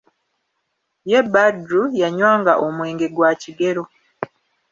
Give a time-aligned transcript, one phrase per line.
[1.09, 3.83] Ye Badru, yanywanga omwenge gwa kigero.